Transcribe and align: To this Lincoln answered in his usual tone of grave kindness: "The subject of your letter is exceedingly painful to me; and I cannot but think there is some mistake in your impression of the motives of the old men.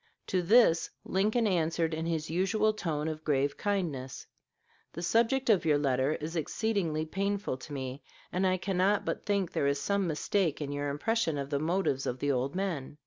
To 0.25 0.41
this 0.41 0.89
Lincoln 1.05 1.45
answered 1.45 1.93
in 1.93 2.07
his 2.07 2.27
usual 2.27 2.73
tone 2.73 3.07
of 3.07 3.23
grave 3.23 3.55
kindness: 3.55 4.25
"The 4.93 5.03
subject 5.03 5.47
of 5.47 5.63
your 5.63 5.77
letter 5.77 6.13
is 6.15 6.35
exceedingly 6.35 7.05
painful 7.05 7.55
to 7.57 7.71
me; 7.71 8.01
and 8.31 8.47
I 8.47 8.57
cannot 8.57 9.05
but 9.05 9.27
think 9.27 9.51
there 9.51 9.67
is 9.67 9.79
some 9.79 10.07
mistake 10.07 10.59
in 10.59 10.71
your 10.71 10.89
impression 10.89 11.37
of 11.37 11.51
the 11.51 11.59
motives 11.59 12.07
of 12.07 12.17
the 12.17 12.31
old 12.31 12.55
men. 12.55 12.97